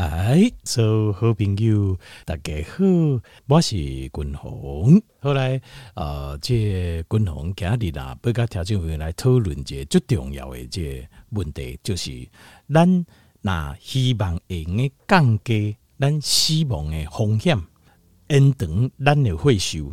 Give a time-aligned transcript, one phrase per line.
[0.00, 1.94] 来，所有好朋友，
[2.24, 2.86] 大家好，
[3.46, 4.98] 我是君鸿。
[5.20, 5.60] 后来，
[5.92, 12.26] 呃，这君鸿今日啦，要甲听众朋友来讨论一个最重要的这个问题，就是
[12.72, 13.04] 咱
[13.42, 17.58] 那希望会用的降低咱死亡的风险，
[18.28, 19.92] 延长咱的岁数，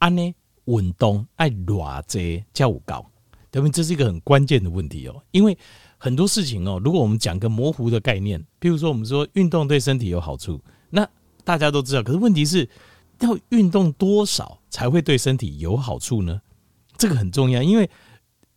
[0.00, 0.34] 安尼
[0.66, 3.06] 运动爱偌济才有够？
[3.50, 3.72] 对不对？
[3.72, 5.56] 这是一个很关键的问题哦，因为。
[5.98, 10.60] 很多事情哦，如果我们讲个模糊的概念，譬如说我们说运动对身体有好处，
[10.90, 11.08] 那
[11.44, 12.02] 大家都知道。
[12.02, 12.68] 可是问题是，
[13.20, 16.40] 要运动多少才会对身体有好处呢？
[16.98, 17.88] 这个很重要，因为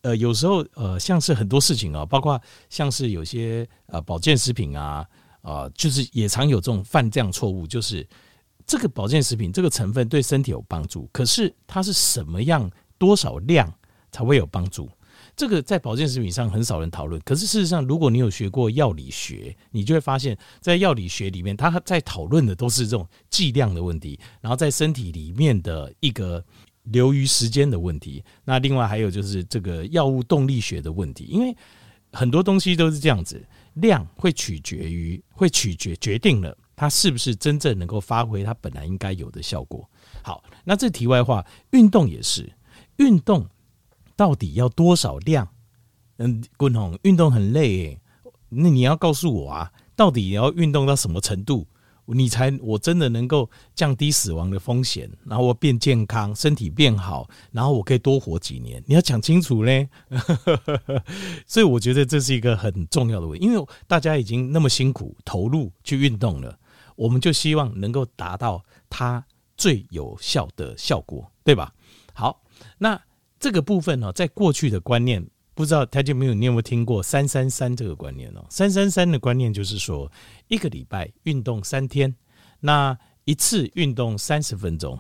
[0.02, 5.06] 呃，有时候呃，像是很多事情啊，包括像是有些呃保健食品啊，
[5.42, 8.08] 啊，就是也常有这种犯这样错误，就是
[8.66, 13.70] 这个保健食品这个成分对身体有帮助，可是它是什么样多少量
[14.12, 14.90] 才会有帮助？
[15.40, 26.44] 这个在保健食品上很少人讨论，可是事实上，如果你有学过药理学，你就会发现，在药理学里面，他在讨论的都是这种剂量的问题，然后在身体里面的一个
[26.84, 28.22] 流于时间的问题。
[28.44, 31.56] 那另外还有就是这个药物动力学的问题，因为
[32.12, 33.42] 很多东西都是这样子，
[33.76, 39.90] 量会取决于，会取决决定了它是不是真正能够发挥它本来应该有的效果。
[40.22, 42.52] 好，那这题外话，运动也是
[42.98, 43.48] 运动。
[44.20, 45.48] 到底要多少量？
[46.18, 48.02] 嗯，滚红运动很累诶，
[48.50, 51.66] 那你要告诉我啊，到底要运动到什么程度，
[52.06, 58.84] 你才我真的能够降低死亡的风险，然后我变健康，身体变好，然后我可以多活几年？
[58.88, 59.88] 你要讲清楚嘞。
[61.48, 66.60] 所以我觉得这是一个很重要的问题，因为大家已经那么辛苦投入去运动了，
[66.98, 69.26] 我们就希望能够达到它
[69.56, 71.74] 最有效的效果，对吧？
[72.14, 72.42] 好，
[72.80, 73.02] 那。
[73.40, 80.12] 这个部分呢，在过去的观念，不知道大家有没有，你有没有听过“三三三”这个观念呢？“三三三”的观念就是说，
[80.50, 82.14] 一个礼拜运动三天，
[82.60, 85.00] 那一次运动三十分钟，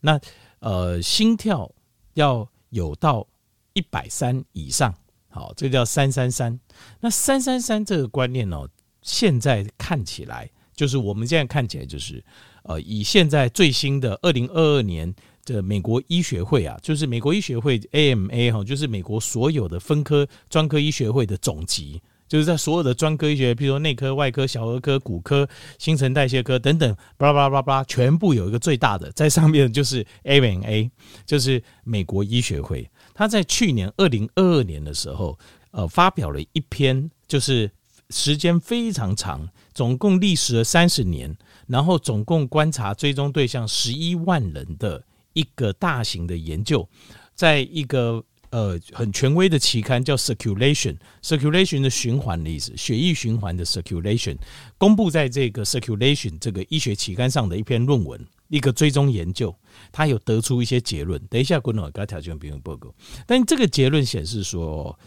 [0.00, 0.20] 那
[0.58, 1.70] 呃心跳
[2.14, 3.26] 要有到
[3.72, 4.94] 一百三以上，
[5.30, 6.60] 好，这叫“三三三”。
[7.00, 8.68] 那“三三三”这个观念呢，
[9.00, 12.22] 现在看起来，就是我们现在看起来，就是
[12.64, 15.14] 呃，以现在最新的二零二二年。
[15.48, 25.48] 这美国医学会啊，就是美国医学会 AMA 哈，就是美国所有的分科专科医学会的总集，就是在所有的专科医学，比如说内科、外科、小儿科、骨科、
[25.78, 30.90] 新陈代谢科等等，巴拉巴拉巴拉，全部有一个最大的在上面， 就是 AMA，
[31.24, 32.86] 就是美国医学会。
[33.14, 35.38] 他在去年二零二二年的时候，
[35.70, 37.70] 呃，发表了一篇，就是
[38.10, 41.34] 时间非常长，总共历时了三十年，
[41.66, 45.02] 然后总共观察追踪对象十一万人的。
[45.38, 46.88] 一个大型的研究，
[47.34, 54.36] 在一个呃很权威的期刊叫 Circulation，Circulation 的循环的意思，血液循环的 Circulation，
[54.78, 59.54] 公布在这个 Circulation 这个医学期刊上的一篇论文，一个追踪研究，
[59.92, 61.20] 它有得出一些结论。
[61.30, 62.92] 等一下，观众给他条件并不报告，
[63.24, 64.98] 但这个结论显示说，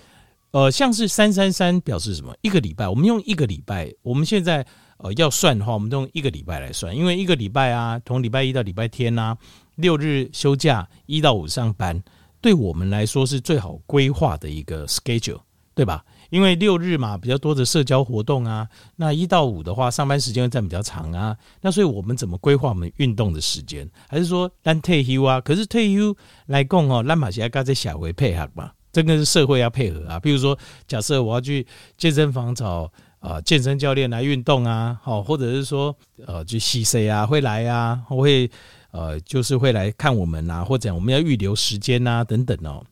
[0.52, 2.34] 呃，像是三三三表示什么？
[2.42, 4.66] 一个礼拜，我们用一个礼拜，我们现在
[4.98, 9.38] 呃要算的话，我们都用一个礼拜来算，因为一个礼拜啊，从礼拜一到礼拜天啊。
[9.76, 12.02] 六日休假，一到五上班，
[12.40, 15.40] 对我们来说是最好规划的一个 schedule，
[15.74, 16.04] 对吧？
[16.30, 18.66] 因为六日嘛，比较多的社交活动啊，
[18.96, 23.90] 那一到五的话，上班时间会占比较长啊，那所以我们怎么规划我们运动的时间？
[24.08, 25.42] 还是说单退休啊？
[25.42, 26.16] 可是退休
[26.46, 30.18] 来讲哦，那马西亚该在社会配合嘛，这个是社会要配合啊。
[30.20, 30.58] 比如说，
[30.88, 31.68] 假设我要去
[31.98, 32.90] 健身房找
[33.20, 35.94] 啊、呃、健身教练来运动啊，好，或者是说
[36.26, 38.50] 呃去 C C 啊会来啊，我会。
[38.92, 42.86] 呃，就是会来看我们啊，或者我们要预留时间啊，等等哦。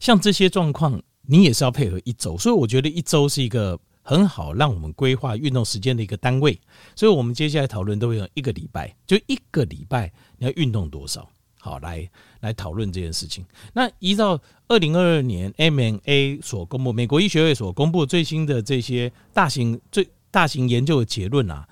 [0.00, 6.58] 像这些状况，你也是要配合一周，所以我觉得一周是一个很好让我们规划运动时间的一个单位。
[6.94, 11.28] 所以我们接下来讨论都会用一个礼拜，就一个礼拜你要运动多少，
[11.60, 12.08] 好来
[12.40, 13.44] 来讨论这件事情。
[13.74, 21.68] 那依照二零二二年 AMA 所公布，美国医学会所公布最新的这些大型最大型研究的结论啊，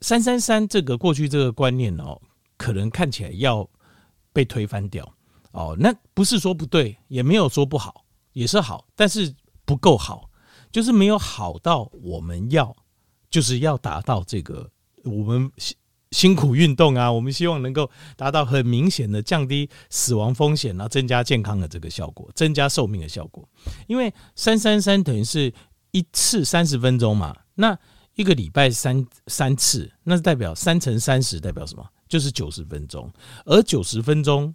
[0.00, 2.20] 三三三这个过去这个观念哦。
[2.56, 3.68] 可能看起来要
[4.32, 5.10] 被推翻掉
[5.52, 10.30] 哦，那不是说不对，也没有说不好，也是好，但是不够好，
[10.70, 12.74] 就是没有好到我们要，
[13.30, 14.70] 就是要达到这个
[15.04, 15.76] 我们辛
[16.12, 23.46] 辛苦运动啊，我们希望能够达到很明显的降低死亡风险，然后增加健康的这个效果，增加寿命的效果。
[23.86, 25.52] 因为三三三等于是
[25.90, 27.76] 一次三十分钟嘛，那
[28.14, 31.86] 一个礼拜三三次，那是代表三乘三十，代表什么？
[32.08, 33.12] 就是九十分钟，
[33.44, 34.54] 而九十分钟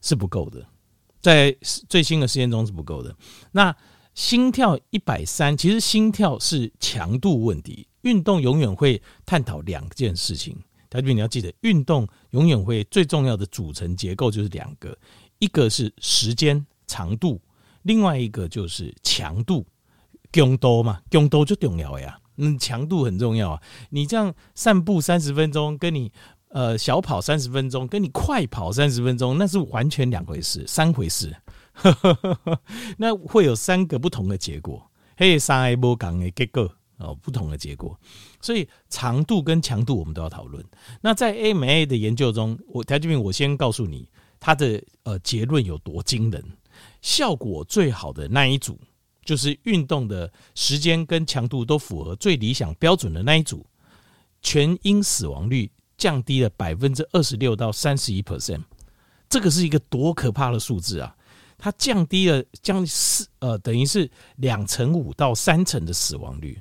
[0.00, 0.66] 是不够的，
[1.20, 1.56] 在
[1.88, 3.14] 最新的实验中是不够的。
[3.52, 3.74] 那
[4.14, 10.56] 心跳一百三，其实心跳是强度问题，运动永远会探讨两件事情。
[10.88, 14.96] 台军，你要记得，运动永远会最重要的组成结构就是两个，
[15.38, 17.40] 一个是时间长度，
[17.82, 19.64] 另外一个就是强度。
[20.32, 22.18] 强度嘛，强度就重要呀。
[22.36, 23.62] 嗯，强度很重要啊。
[23.90, 26.12] 你这样散步三十分钟，跟你
[26.50, 31.34] 呃小跑三十分钟，跟你快跑三十分钟，那是完全两回事，三回事。
[32.98, 37.98] 那会有三个不同的结果，嘿，三个不同的结果哦，不同的结果。
[38.40, 40.64] 所以长度跟强度我们都要讨论。
[41.00, 44.08] 那在 M A 的研究中，我台这边我先告诉你，
[44.38, 46.44] 它的呃结论有多惊人，
[47.00, 48.78] 效果最好的那一组。
[49.22, 53.64] 就是运动的时间跟强度都符合最理想标准的那一组，
[54.42, 55.70] 全因死亡率
[56.00, 58.62] 降低了百分之二十六到三十一 percent，
[59.28, 61.14] 这个是一个多可怕的数字啊！
[61.58, 66.58] 它降低了将四呃，等于是两成五到三成的死亡率。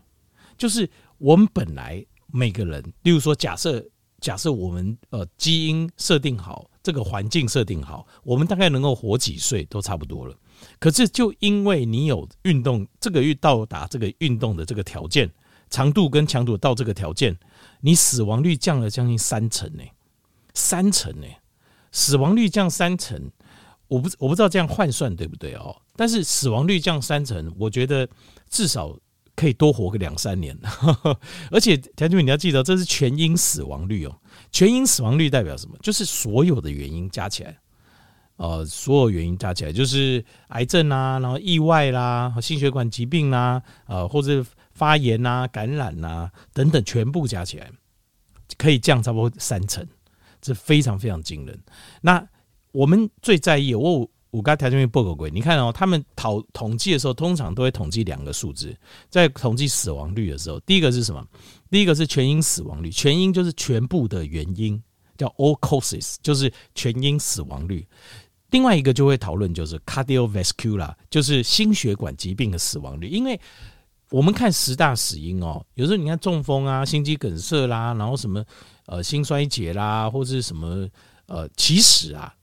[0.57, 0.88] 就是
[1.18, 3.81] 我们本来每个人，例如说假设
[4.19, 10.36] 假设我们呃基因设定好，这个环境设定好，我们大概能够活几岁都差不多了。
[10.80, 15.31] 可是，就因为你有运动，这个运到达这个运动的这个条件，
[15.69, 17.33] 长度跟强度到这个条件，
[17.81, 19.83] 你死亡率降了将近三成呢，
[20.53, 21.27] 三成呢，
[21.91, 23.31] 死亡率降三成，
[23.87, 25.75] 我不我不知道这样换算对不对哦？
[25.95, 28.07] 但是死亡率降三成，我觉得
[28.49, 28.97] 至少
[29.35, 30.57] 可以多活个两三年。
[31.51, 34.15] 而且，条件你要记得，这是全因死亡率哦，
[34.51, 35.77] 全因死亡率代表什么？
[35.81, 37.57] 就是所有的原因加起来。
[38.37, 44.45] 呃，所有原因加起来就是癌症啊，然后意外啦，心血管疾病啦，呃，或者
[44.79, 47.69] 发炎啊、感染啊等等，全部加起来
[48.57, 49.85] 可以降差不多三成，
[50.39, 51.59] 这非常非常惊人。
[51.99, 52.25] 那
[52.71, 58.73] 我们最在意，我我刚才条件报告过，你看哦，他们讨统计的时候，通常都会统计两个数字，
[59.09, 61.21] 在统计死亡率的时候，第一个是什么？
[61.69, 64.81] 第一个是全因死亡率，全因就是全部的原因，
[65.17, 67.85] 叫 all causes，就是全因死亡率。
[68.51, 73.07] 另外一个就会讨论就是 cardiovascular，就是心血管疾病的死亡率。
[73.07, 73.39] 因为
[74.09, 78.44] 我们看十大死因哦，有时候你看中风啊、心肌梗塞啦，然后什么
[78.85, 80.88] 呃心衰竭啦，或者什么
[81.27, 82.33] 呃，其实啊，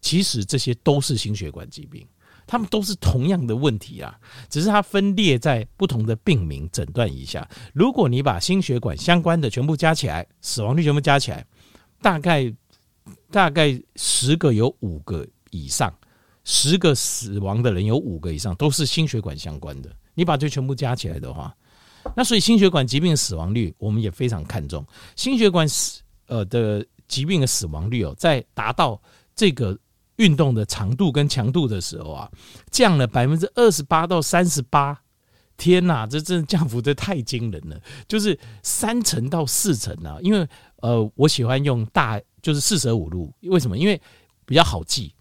[0.00, 2.06] 其实这些都是心血管疾病，
[2.46, 4.18] 他们都是同样的问题啊，
[4.48, 7.48] 只是它分列在不同的病名诊断一下。
[7.72, 11.44] 如果你把心血管相关的全部加起来，死亡率全部加起来，
[12.00, 12.54] 大概
[13.30, 15.26] 大概十个有五个。
[15.50, 15.90] 以上
[16.50, 19.94] 十个死亡的人有五个以上都是心血管相关的。
[20.14, 21.54] 你把这全部加起来的话，
[22.16, 24.82] 那所以心血管疾病死亡率我们也非常看重。
[25.14, 28.98] 心血管死呃的疾病的死亡率哦，在达到
[29.36, 29.78] 这个
[30.16, 32.30] 运动的长度跟强度的时候啊，
[32.70, 34.98] 降了百分之二十八到三十八。
[35.58, 40.16] 天哪，这真的降幅这太惊人了，就是三成到四成啊。
[40.22, 43.76] 因为呃，我喜欢用大就是四舍五入，为什么？
[43.76, 44.00] 因为
[44.46, 45.12] 比较好记。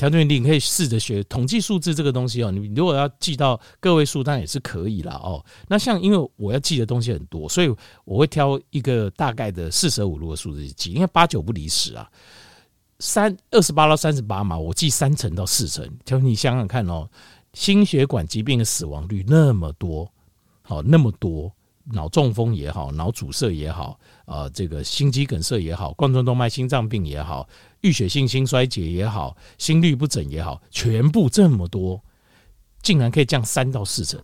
[0.00, 2.50] 条件你可以试着学统计数字这个东西哦。
[2.50, 5.44] 你如果要记到个位数，当然也是可以啦哦。
[5.68, 7.68] 那像因为我要记的东西很多，所以
[8.06, 12.10] 我会挑一个大概的四舍五入的数字去记，因为八九不离十啊。
[12.98, 15.86] 三二十八到三十八嘛，我记三成到四成。
[16.06, 17.06] 条你想想看哦，
[17.52, 20.10] 心血管疾病的死亡率那么多，
[20.62, 21.52] 好那么多。
[21.84, 27.48] 脑中风也好，脑阻塞也好，呃，这个心肌梗塞也好，冠状动脉心脏病也好，
[27.82, 32.00] 淤血性心衰竭也好，心律不整也好，全部这么多，
[32.82, 34.20] 竟然可以降三到四成，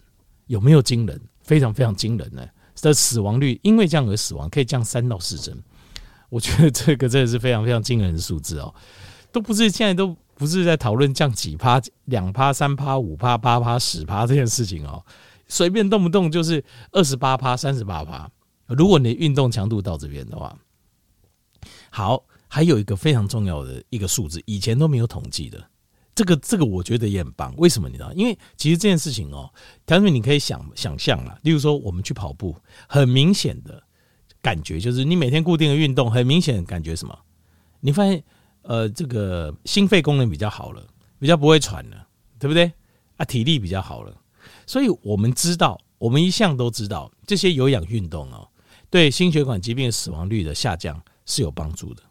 [0.46, 1.20] 有没有惊人？
[1.40, 2.44] 非常非常惊人呢！
[2.82, 5.56] 的死亡率因为这样而死亡可以降三到四成，
[6.28, 8.74] 我觉得这个真的是非常非常惊人的数字哦，
[9.32, 15.02] 都不是现在都不是在讨论降几趴、两趴、三趴、五趴、八趴、十趴这件事情哦。
[15.48, 18.30] 随便动不动就是二十八趴、三十八趴。
[18.66, 20.56] 如果你运动强度到这边的话，
[21.90, 25.70] 好，还有一个非常重要的一个数字，以前都没有统计的。
[26.14, 27.54] 这个这个我觉得也很棒。
[27.58, 28.12] 为什么你知道？
[28.14, 29.52] 因为其实这件事情哦，
[29.84, 31.38] 条件你可以想想象啦。
[31.42, 32.56] 例如说，我们去跑步，
[32.88, 33.82] 很明显的
[34.40, 37.16] 感觉就是你每天固定的运动，很明显感觉什么？
[37.80, 38.24] 你发现
[38.62, 40.84] 呃，这个心肺功能比较好了，
[41.18, 42.72] 比较不会喘了，对不对？
[43.16, 44.12] 啊，体力比较好了。
[44.66, 48.48] 所以我们知道，我们一向都知道这些有氧运动哦，
[48.90, 52.02] 对心血管疾病死亡率的下降是有帮助的。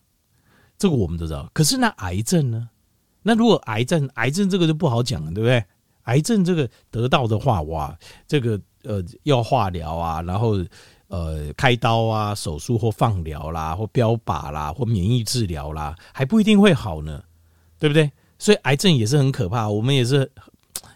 [0.78, 1.50] 这个我们都知道。
[1.54, 2.70] 可是那癌症呢？
[3.24, 5.64] 那如果癌症，癌症这个就不好讲了，对不对？
[6.04, 10.64] 癌症这个得到的话，哇，这个呃要化疗啊，然后
[11.08, 17.24] 呃开刀啊，手术或放疗啦，或标靶啦，或免疫治疗啦，还不一定会好呢，
[17.80, 18.12] 对不对？
[18.38, 20.32] 所以癌症也是很可怕，我们也是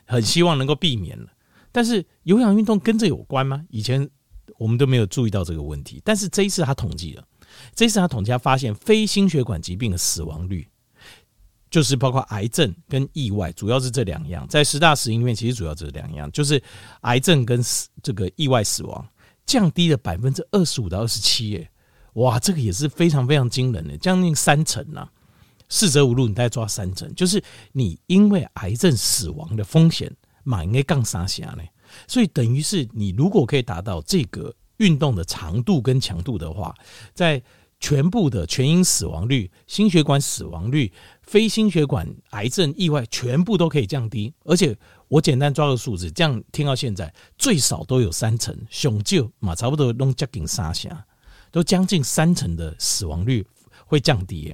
[0.10, 1.28] 很希望能够避免了。
[1.72, 3.64] 但是有氧运动跟这有关吗？
[3.70, 4.10] 以前
[4.58, 6.02] 我们都没有注意到这个问题。
[6.04, 7.24] 但是这一次他统计了，
[7.76, 10.68] 这一次他统计他发现非心血管疾病的死亡率，
[11.70, 14.48] 就是包括癌症跟意外，主要是这两样。
[14.48, 16.62] 在十大死因里面，其实主要这两样，就是
[17.02, 19.08] 癌症跟死这个意外死亡
[19.46, 21.70] 降低了百分之二十五到二十七，耶，
[22.14, 25.08] 哇，这个也是非常非常惊人的，将近三成呐。
[25.70, 30.12] 四舍五入，你大概抓三成，就是你因为癌症死亡的风险，
[30.44, 31.64] 嘛应该杠三下呢。
[32.08, 36.76] 所以等于是你如果可以达到这个运动的长度跟强度的话，
[37.14, 37.42] 在
[37.80, 44.34] 全部的全因死亡率、心血管死亡率、非心血管癌症意外，全部都可以降低。
[44.44, 51.06] 而且我简单抓个数字，这样听到现在最少都有三成，雄就嘛差不多都接近三下，
[51.52, 53.46] 都将近三成的死亡率
[53.86, 54.54] 会降低。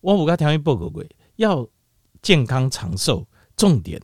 [0.00, 1.04] 我五个条件报告过，
[1.36, 1.68] 要
[2.22, 3.26] 健康长寿，
[3.56, 4.00] 重点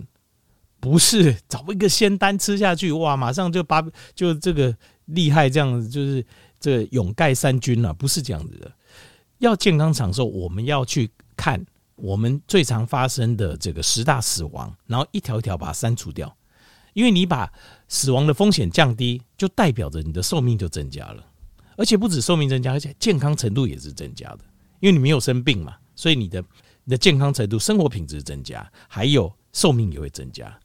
[0.81, 3.83] 不是找一个仙丹吃下去，哇，马上就把
[4.15, 6.25] 就这个厉害，这样子就是
[6.59, 8.71] 这个勇盖三军了，不是这样子的。
[9.39, 11.65] 要健康长寿，我们要去看
[11.97, 16.35] 我们最常发生的这个十大死亡，然后一条一条把它删除掉，
[16.93, 17.53] 因为你把
[17.89, 21.25] 死亡的风险降低，就代表着你的寿命就增加了，
[21.77, 24.41] 而且不止寿命增加，而且健康程度也是增加的，
[24.81, 25.77] 因为你没有生病嘛。
[25.95, 26.45] 所以你的
[26.85, 30.59] 你的健康程度、生活品质增加，还有寿命也会增加。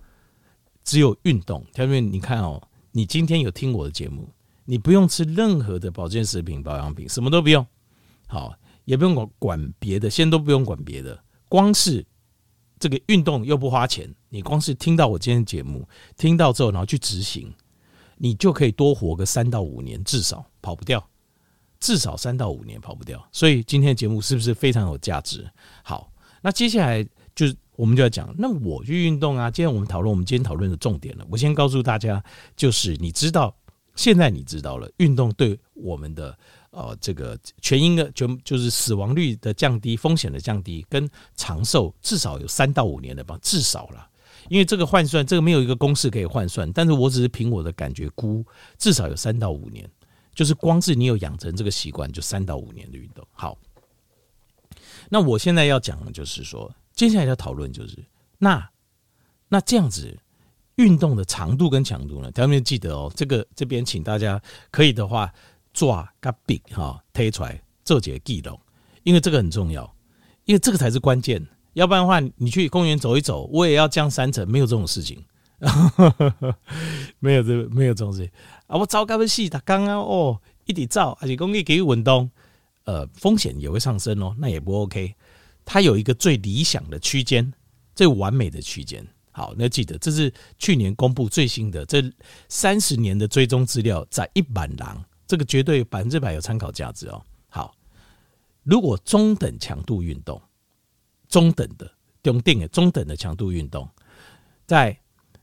[0.84, 4.28] 只有运动，因为你看哦，你今天有听我的节目，
[4.66, 7.66] 你不用吃任何的保健食品、保养品，什么都不用，
[8.28, 8.54] 好，
[8.86, 12.06] 也不用管管别的，先都不用管别的，光是
[12.80, 17.54] 这个运动又不花钱，你光是听到我今天节目，听到之后然后去执行，
[18.18, 21.09] 你就可以多活个三到五年，至少跑不掉。
[21.80, 25.50] 至少三到五年跑不掉，所以今天的节目是不是非常有价值？
[25.84, 29.50] 好，那接下来就是我们就要讲，那我去运动啊。
[29.50, 31.26] 今天我们讨论我们今天讨论的重点了。
[31.30, 32.22] 我先告诉大家，
[32.56, 33.56] 就是你知道，
[33.96, 36.38] 现在你知道了，运动对我们的
[36.72, 44.06] 呃这个全因的就就是死亡率的降低、风险的降低跟长寿至少有三到五年的吧，至少了。
[44.50, 48.44] 因为这个换算，这个没有一个公式可以换算，但是我只是凭我的感觉估，
[48.78, 49.90] 至少有三到五年。
[50.40, 53.28] 就是光是你有养成这个习惯，就三到五年的运动。
[53.34, 53.58] 好，
[55.10, 58.02] 那我现在要讲的就是说，接下来要讨论就是
[58.38, 58.70] 那
[59.50, 60.18] 那这样子
[60.76, 62.32] 运动的长度跟强度呢？
[62.32, 64.42] 大家记得哦，这个这边请大家
[64.72, 65.30] 可以的话
[65.74, 68.58] 抓个笔哈推出来做几个记录，
[69.04, 69.94] 因为这个很重要，
[70.46, 71.46] 因为这个才是关键。
[71.74, 75.22] 要不然的话，你去公园走一走，我也要降三成，没有这种事情，
[77.20, 78.32] 没有这没有这种事情。
[78.68, 82.30] 啊，我早该死，他刚刚哦，一直照，而且公益给予运动，
[82.86, 85.16] 呃，风险也会上升哦，那也不 OK。
[85.66, 87.54] 它有一个最理想的区间，
[87.94, 89.06] 最完美的区间。
[89.32, 92.04] 好，那记得这是去年公布最新的这
[92.48, 97.22] 三十年的追踪资料，在一板廊，这个绝对百分之百有参考价值哦。
[97.50, 97.76] 好，
[98.64, 100.42] 如果中等强度运动，
[101.30, 101.90] 中等的
[102.24, 103.88] 中定的中等的强度运动，
[104.66, 104.98] 在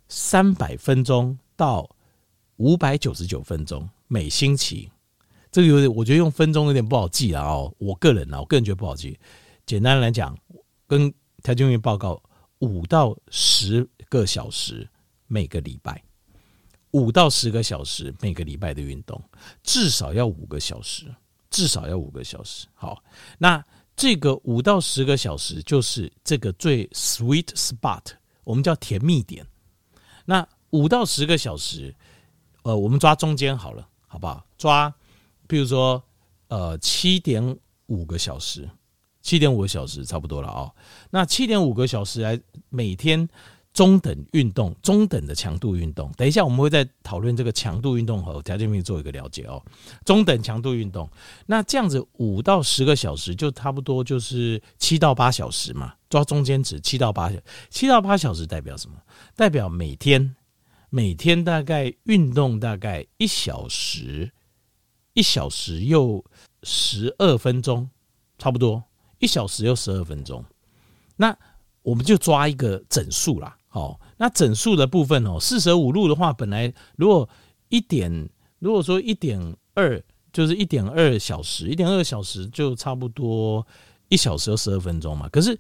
[0.09, 1.89] 三百分钟到。
[2.59, 4.91] 五百九十九分钟每星期，
[5.53, 7.45] 这个有点，我觉得用分钟有点不好记啊。
[7.45, 7.71] 哦。
[7.77, 9.21] 我个人啊，我个人觉得不好记。
[9.67, 10.35] 简单来讲，
[10.87, 12.19] 跟台中医报告
[12.61, 14.89] 五到十个小时
[15.27, 16.03] 每个礼拜，
[16.93, 19.23] 五到十个小时每个礼拜的运动，
[19.63, 21.15] 至少要五个小时，
[21.51, 22.67] 至少要五个小时。
[22.73, 23.05] 好，
[23.37, 23.63] 那
[23.95, 28.03] 这个五到十个小时就是这个最 sweet spot，
[28.45, 29.47] 我们叫甜蜜点。
[30.27, 31.95] 那五到十个小时。
[32.63, 34.45] 呃，我们抓中间好了，好不好？
[34.59, 34.93] 抓，
[35.47, 36.03] 比如说，
[36.49, 37.57] 呃，七点
[37.87, 38.69] 五个小时，
[39.23, 40.73] 七点五个小时差不多了啊。
[41.11, 43.29] 那七点五个小时来每天
[43.77, 46.11] 中等运动，中等的强度运动。
[46.17, 49.63] 等一下我们会再讨论这个强度运动和条件面做一个了解哦。
[50.03, 51.07] 中等强度运动，
[51.45, 55.93] 那这样子五到十个小时就差不多就是七到八小时嘛。
[56.09, 58.97] 抓中间值七到八小，七到八小时代表什么？
[59.37, 60.35] 代表每天。
[60.89, 64.33] 每天大概运动大概一小时，
[65.13, 66.25] 一小时又
[66.63, 67.91] 十二分钟，
[68.39, 68.83] 差不多
[69.19, 70.43] 一小时又十二分钟。
[71.17, 71.37] 那
[71.83, 77.29] 我们就抓一个整数啦，哦，那整数的部分哦，四舍五入的话，本来如果
[77.69, 78.29] 一点，
[78.59, 79.39] 如果说一点
[79.75, 80.03] 二，
[80.33, 83.67] 就是一点二小时，一点二小时就差不多
[84.09, 85.29] 一小时十二分钟嘛。
[85.29, 85.59] 可是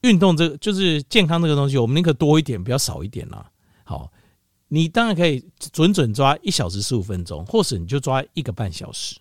[0.00, 3.50] 运动这个就是健康这个东西，我们宁可多一点，不要少一点啦。
[3.84, 4.10] 好。
[4.68, 9.16] 你当然可以准准抓一小时十五分钟，或是你就抓一个半小时，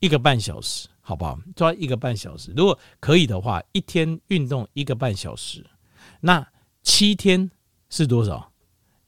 [0.00, 1.38] 一个半小时，好不好？
[1.54, 5.62] 抓一个半小时，如果可以的话，一天运动一个半小时，
[6.20, 6.40] 那
[6.84, 7.50] 七天
[7.90, 8.52] 是多少？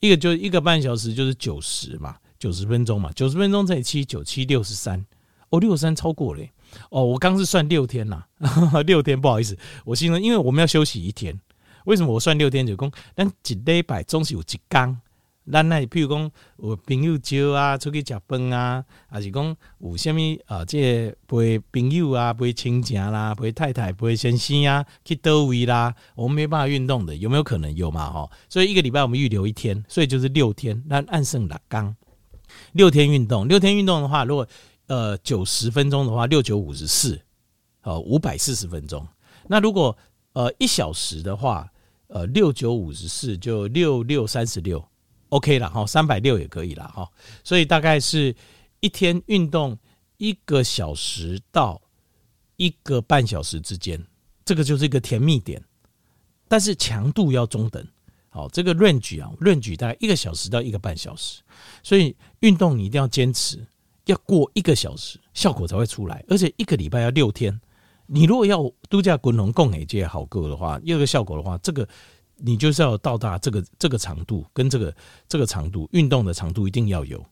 [0.00, 5.04] 一个就一个半小时就是九十嘛，九十分钟嘛，九十分钟乘以七九七六十三，
[5.50, 6.42] 哦，六十三超过了。
[6.90, 8.25] 哦，我刚是算六天呐，
[8.87, 11.38] 六天不好意思，我心中因为我们要休息一天，
[11.85, 12.90] 为什么我算六天就工？
[13.14, 15.00] 但一礼拜总是有一天，
[15.50, 20.64] 咱那譬如讲有朋友招啊，出去食饭啊，还是讲有啥物啊？
[20.64, 28.10] 这、陪朋友啊，陪亲戚啦，陪太太，陪先生啊，去倒位啦，我们没办法运动的，有没有可能有嘛？
[28.10, 31.96] 哈，所以一个礼拜我们预留一天，所以就是六天，那按剩六天，
[32.72, 34.46] 六天运动，六天运动的话，如果
[34.88, 37.20] 呃，九十分钟的话，六九五十四，
[37.82, 39.06] 呃，五百四十分钟。
[39.48, 39.96] 那如果
[40.32, 41.68] 呃一小时的话，
[42.08, 44.84] 呃，六九五十四就六六三十六
[45.28, 47.09] ，OK 了哈，三百六也可以了哈。
[47.45, 48.35] 所以大概是
[48.80, 49.78] 一天运动
[50.16, 51.80] 一个小时到
[52.56, 54.02] 一个半小时之间，
[54.45, 55.62] 这个就是一个甜蜜点，
[56.49, 57.87] 但是强度要中等。
[58.28, 61.40] 好，这个 range 啊，range 大概一个小时到一个半小时，
[61.83, 63.66] 所以运动你一定要坚持。
[64.04, 67.61] 要过一个小时，效果才会出来，而且一个礼拜要六天。
[68.06, 71.88] 你如果要度假滚龙共诶这些好过的话，要个效果的话，这个
[72.37, 74.95] 你就是要到达这个这个长度跟这个
[75.28, 77.25] 这个长度运动的长度一定要有。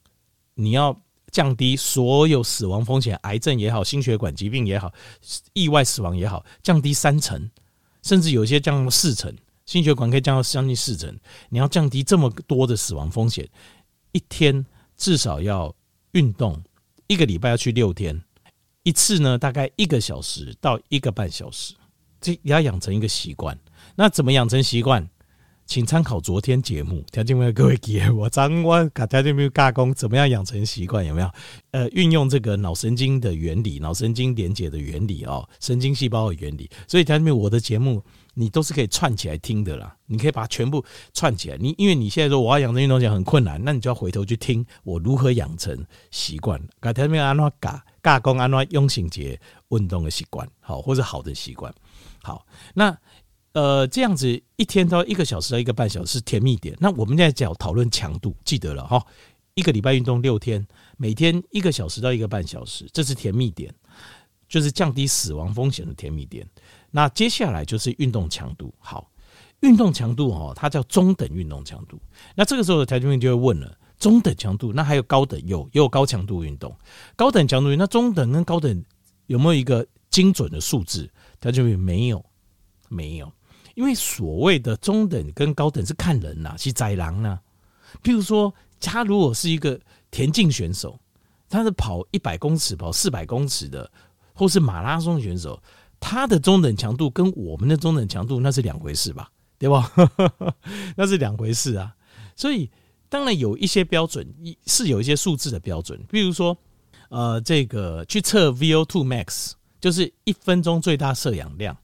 [0.54, 0.94] 你要
[1.30, 4.92] 降低所有死亡风险，癌症也好，心血管疾病也好，
[5.52, 7.50] 意外死亡也好，降低三成，
[8.02, 9.34] 甚至有些降到四成，
[9.66, 11.16] 心血管可以降到将近四成。
[11.48, 13.48] 你要降低这么多的死亡风险，
[14.12, 14.64] 一天
[14.96, 15.74] 至少要。
[16.14, 16.62] 运动
[17.08, 18.22] 一个礼拜要去六天，
[18.84, 21.74] 一次呢大概一个小时到一个半小时，
[22.24, 23.54] 这也要养成一个习惯。
[23.94, 25.06] 那怎么养成习惯？
[25.66, 31.04] 请参考昨天节目，条件没有各位记我张我卡条件没有加工，怎么样养成习惯？
[31.04, 31.30] 有没有？
[31.70, 36.68] 呃，运用这个脑神经的原理，脑神经连接的原理哦，神经细胞的原理。
[36.86, 38.02] 所以条件没有我的节目。
[38.36, 41.56] 你都是可以串起来听的啦，你可以把它全部串起来。
[41.56, 46.60] 你因为你现在说我要养成运动讲很困难，那你就要回头去听我如何养成习惯。
[46.80, 49.38] 改天没有安怎嘎嘎工安怎用心节
[49.68, 51.72] 运动的习惯，好或者好的习惯。
[52.22, 52.96] 好，那
[53.52, 56.76] 呃这样子一天到一个小时到一个半小时是甜蜜点。
[56.80, 59.04] 那我们现在讲讨论强度，记得了哈，
[59.54, 63.72] 一个礼拜运动六天，每天一个小时到一个半小时，这是甜蜜点，
[64.48, 66.48] 就是降低死亡风险的甜蜜点。
[66.90, 69.10] 那接下来就是运动强度，好，
[69.60, 72.00] 运动强度哦，它叫中等运动强度。
[72.34, 75.40] 那这个时候的条件员就会问了：中等强度，那还有高等？
[75.46, 76.76] 有，也有高强度运动。
[77.16, 78.84] 高等强度，那中等跟高等
[79.26, 81.10] 有没有一个精准的数字？
[81.40, 82.24] 条件员没有，
[82.88, 83.32] 没有，
[83.74, 87.40] 因为所谓的中等跟高等是看人呐，是宰狼呐。
[88.00, 89.80] 譬如说，他如果是一个
[90.12, 90.96] 田径选手，
[91.48, 93.90] 他是跑一百公尺、跑四百公尺的，
[94.32, 95.60] 或是马拉松选手。
[95.98, 99.90] 他的中等强度跟我们的中等强度那是两回事吧，对吧？
[100.96, 101.92] 那是两回事啊。
[102.36, 102.70] 所以
[103.08, 104.32] 当然有一些标准，
[104.64, 106.00] 是有一些数字的标准。
[106.08, 106.56] 比如说，
[107.08, 109.52] 呃，这个去测 VO2 max，
[109.84, 111.76] 就是一分钟最大摄氧量，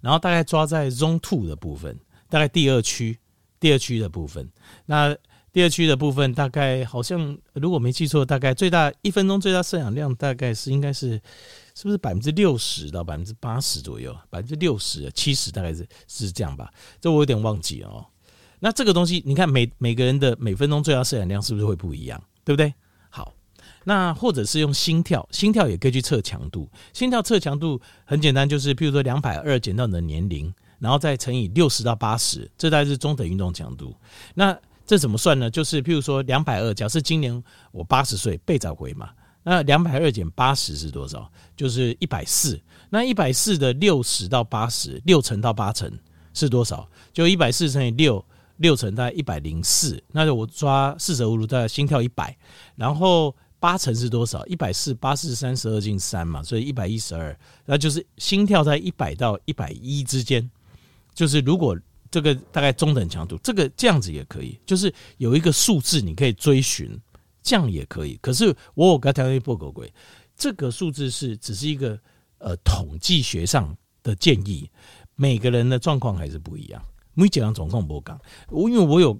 [0.00, 1.96] 然后大概抓在 Zone Two 的部分，
[2.28, 3.16] 大概第二区，
[3.60, 4.50] 第二区的部分。
[4.86, 5.16] 那
[5.52, 11.22] 第二区的部分大概好像，如果没记错，大概最大一分钟最大摄氧量大概是应该是。
[11.76, 14.12] 是不是百分之六十到百分之八十左右？
[14.30, 16.72] 百分之六十、七十大概是是这样吧？
[17.00, 18.04] 这我有点忘记哦。
[18.58, 22.20] 那这个东西，你看每每个人的每分钟最大摄氧量是不是会不一样？
[22.44, 22.72] 对不对？
[23.84, 26.68] 那或者是用心跳，心跳也可以去测强度。
[26.92, 33.94] 心跳测强度很简单，就是譬如说两百二减到你的年龄，然后再乘以六十到八十，这大概是中等运动强度。
[34.34, 35.50] 那这怎么算呢？
[35.50, 37.42] 就是譬如说两百二，假设今年
[37.72, 39.10] 我八十岁，背早回嘛。
[39.46, 41.30] 那两百二减八十是多少？
[41.54, 42.58] 就是一百四。
[42.88, 45.90] 那一百四的六十到八十，六成到八成
[46.32, 46.88] 是多少？
[47.12, 48.24] 就一百四乘以六，
[48.56, 50.02] 六成大概一百零四。
[50.12, 52.34] 那就我抓四舍五入，大概心跳一百。
[52.74, 54.44] 然后八成是多少？
[54.44, 57.34] 一百四八四三十二进三嘛，所以一百一十二。
[57.64, 60.50] 那就是心跳在一百到一百一之间。
[61.14, 61.74] 就是如果
[62.10, 67.00] 这个大概中等强度，这个这样子也可以，就是有一个数字你可以追寻。
[67.42, 69.82] 这样也可以，可是我有跟条件报告过，
[70.36, 71.98] 这个数字是只是一个
[72.36, 74.70] 呃统计学上的建议，
[75.14, 76.82] 每个人的状况还是不一样。
[77.14, 79.18] 每几样状况不讲，我因为我有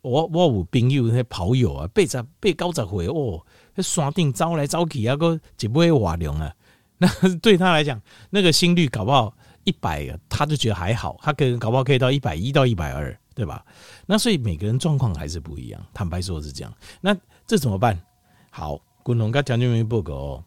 [0.00, 3.44] 我我有朋友那些跑友啊，背着背高着回哦，
[3.82, 6.52] 山顶招来招去啊，个就不会瓦凉啊。
[6.98, 9.32] 那 对他来讲，那个心率搞不好
[9.64, 13.64] 一百，他就觉得还好，他可能搞不好可以到一百一到一百二，对吧？
[14.06, 16.74] 那所以每个人状况还是不一样，坦白说是这样。
[17.00, 17.96] 那这怎么办？
[18.50, 20.44] 好，滚龙跟条件员报告哦。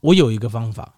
[0.00, 0.94] 我有一个方法，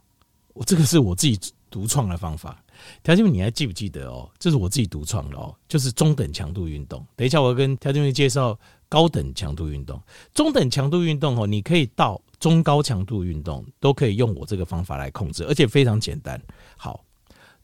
[0.52, 2.60] 我这个是我自己独创的方法。
[3.02, 4.28] 条件员，你还记不记得哦？
[4.38, 7.06] 这是我自己独创的哦，就是中等强度运动。
[7.14, 8.58] 等一下，我跟条件员介绍
[8.90, 9.98] 高等强度运动。
[10.34, 16.38] 中等强度运动哦，你可以到中高强度运动都可以用我这个方法来控制，而且非常简单。
[16.76, 17.02] 好，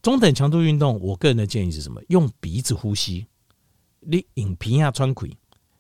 [0.01, 2.01] 中等强度运动，我个人的建议是什么？
[2.09, 3.27] 用鼻子呼吸，
[4.01, 5.37] 你引鼻下穿气，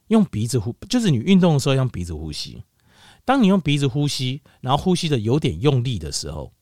[0.08, 2.62] 用鼻子呼，就是你运动的时候用鼻子呼吸。
[3.24, 6.52] 当你用鼻子呼吸，然后呼吸的有点用力的时候，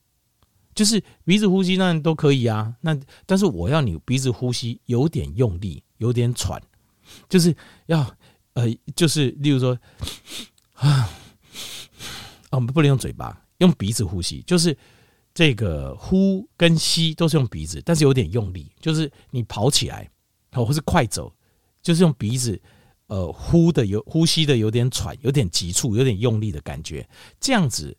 [0.75, 2.75] 就是鼻子呼吸那都可以啊。
[2.81, 6.61] 那但是我要你鼻子呼吸有点用力，有点喘，
[7.29, 7.55] 就是
[7.87, 8.11] 要
[8.55, 9.79] 呃，就是例如说
[10.75, 11.09] 啊，
[12.51, 14.77] 我们不能用嘴巴，用鼻子呼吸，就是
[15.33, 20.11] 这个呼跟吸都是用鼻子，但是有点用力，就是你跑起来
[20.53, 21.33] 或是快走，
[21.83, 22.61] 就是用鼻子。
[23.07, 27.07] 呃，呼的有呼吸的有点喘，有点急促，有点用力的感觉，
[27.39, 27.95] 这样子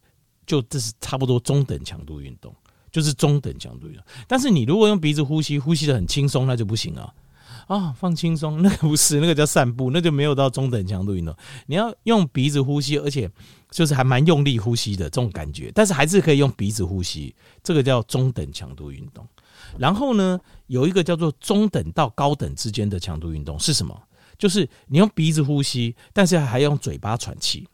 [0.48, 2.54] 就这是差不多中等强度运动，
[2.92, 4.04] 就是中等强度运动。
[4.28, 7.14] 但是你如果用鼻子呼吸，呼吸的很轻松，那就不行啊！
[7.68, 11.36] 啊，放轻松，那个不是，那个叫散步，那就没有到中等强度运动。
[11.66, 13.30] 你要用鼻子呼吸，而且
[13.72, 19.28] 就是还蛮用力呼吸的这种感觉，但是还是可以用鼻子呼吸，这个叫中等强度运动。
[19.78, 24.00] 然后呢，有一个叫做中等到高等之间的强度运动是什么？
[24.38, 27.68] 就是你用鼻子呼吸，但是还用嘴巴喘气，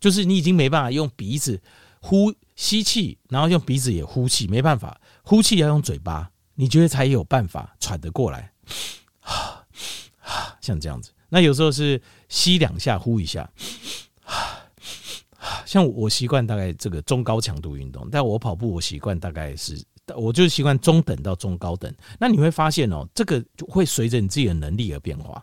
[0.00, 1.60] 就是你已经没办法用鼻子
[2.00, 8.52] 呼吸气，然后用鼻子也呼气，没办法，呼气要用嘴巴，你觉得才有办法喘得过来，
[10.60, 11.10] 像这样子。
[11.28, 13.48] 那有时候是吸两下，呼一下，
[15.64, 19.82] 像我习惯大概这个中高强度运动，但我跑步我习惯大概是。
[20.16, 21.94] 我就是习惯中等到中高等。
[22.18, 25.40] 那你会发现哦，这个就会随着你自己的能力而变化。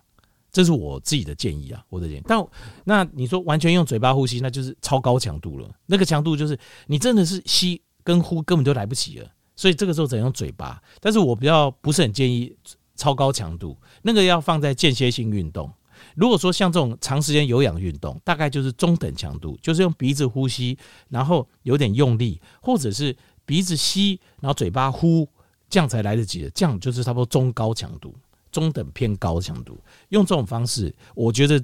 [0.52, 2.22] 这是我自己的建议啊，我的建议。
[2.28, 2.46] 但
[2.84, 5.70] 那你说完全用嘴巴呼吸，那就是超高强度了。
[5.86, 10.84] 那个强度就是你真的是吸跟呼根本就来不及了，所以这个时候只能用嘴巴。
[11.00, 12.54] 但是我比较不是很建议
[12.98, 15.72] 超高强度，那个要放在间歇性运动。
[16.16, 25.28] 如果说像这种长时间有氧运动，大概就是中等强度，就是用鼻子呼吸，然后有点用力，或者是鼻子吸，然后嘴巴呼，
[25.70, 26.50] 这样才来得及的。
[26.50, 28.14] 这样就是差不多中高强度。
[28.50, 29.78] 中等偏高强度，
[30.10, 31.62] 用这种方式，我觉得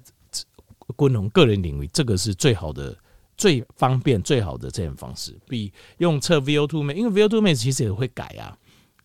[0.96, 2.96] 滚龙个人领域这个是最好的、
[3.36, 8.56] 最方便、最好的这种方式，比用测 VO2 max，因为 VO2 max 其实也会改啊。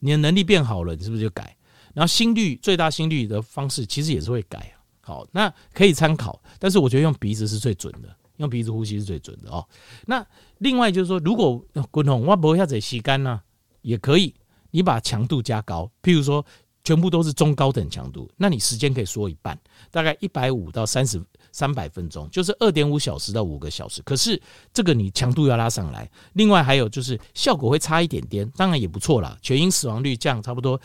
[0.00, 1.56] 你的能力变好了，你是不是就改？
[1.98, 4.72] 然后心率最大心率的方式其实也是会改。
[5.00, 9.66] 好，那可以参考，但是我觉得用鼻子是最准的，用鼻子呼吸是最准的哦。
[10.06, 10.24] 那
[10.58, 13.40] 另外就是说，如果滚筒我不要再吸干呢，
[13.82, 14.32] 也可以，
[14.70, 16.46] 你把强度加高，譬如说。
[16.84, 19.58] 全部都是中高等强度，那你时间可以缩一半，
[19.90, 24.00] 大概一百五到三十三百分钟，就是二点五小时到五个小时。
[24.04, 24.40] 可是
[24.72, 29.36] 这个你强度要拉上来，另外还有就是效果会差一点点，当然也不错啦。
[29.42, 30.80] 全因死亡率降差不多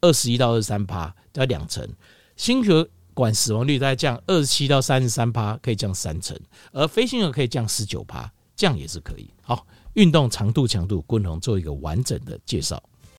[0.00, 1.84] 二十一到二十三趴，要两成；
[2.36, 6.36] 心血管死亡率大概降二十七到三十三趴，可以降三成；
[6.72, 9.28] 而非心儿可以降十九趴，这样也是可以。
[9.42, 12.82] 好，运动长度强度，共同做一个完整的介绍。